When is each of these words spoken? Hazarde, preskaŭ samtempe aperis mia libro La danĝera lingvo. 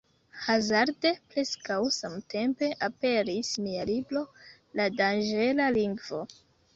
Hazarde, 0.43 1.09
preskaŭ 1.33 1.75
samtempe 1.97 2.69
aperis 2.87 3.51
mia 3.65 3.83
libro 3.91 4.23
La 4.81 4.87
danĝera 5.03 5.69
lingvo. 5.77 6.23